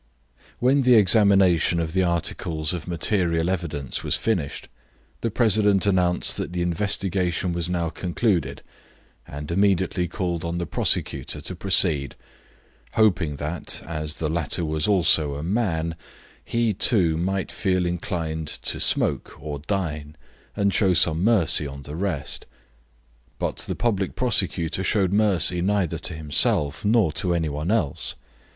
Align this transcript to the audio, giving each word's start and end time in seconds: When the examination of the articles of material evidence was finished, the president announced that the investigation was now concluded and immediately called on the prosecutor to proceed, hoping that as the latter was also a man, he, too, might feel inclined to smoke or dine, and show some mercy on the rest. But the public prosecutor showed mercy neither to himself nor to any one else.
When 0.57 0.81
the 0.81 0.95
examination 0.95 1.79
of 1.79 1.93
the 1.93 2.01
articles 2.03 2.73
of 2.73 2.87
material 2.87 3.51
evidence 3.51 4.03
was 4.03 4.15
finished, 4.15 4.67
the 5.21 5.29
president 5.29 5.85
announced 5.85 6.37
that 6.37 6.53
the 6.53 6.63
investigation 6.63 7.53
was 7.53 7.69
now 7.69 7.89
concluded 7.91 8.63
and 9.27 9.51
immediately 9.51 10.07
called 10.07 10.43
on 10.43 10.57
the 10.57 10.65
prosecutor 10.65 11.39
to 11.41 11.55
proceed, 11.55 12.15
hoping 12.93 13.35
that 13.35 13.83
as 13.85 14.15
the 14.15 14.27
latter 14.27 14.65
was 14.65 14.87
also 14.87 15.35
a 15.35 15.43
man, 15.43 15.93
he, 16.43 16.73
too, 16.73 17.15
might 17.15 17.51
feel 17.51 17.85
inclined 17.85 18.47
to 18.63 18.79
smoke 18.79 19.37
or 19.39 19.59
dine, 19.67 20.15
and 20.55 20.73
show 20.73 20.95
some 20.95 21.23
mercy 21.23 21.67
on 21.67 21.83
the 21.83 21.95
rest. 21.95 22.47
But 23.37 23.57
the 23.57 23.75
public 23.75 24.15
prosecutor 24.15 24.83
showed 24.83 25.13
mercy 25.13 25.61
neither 25.61 25.99
to 25.99 26.15
himself 26.15 26.83
nor 26.83 27.11
to 27.11 27.35
any 27.35 27.49
one 27.49 27.69
else. 27.69 28.15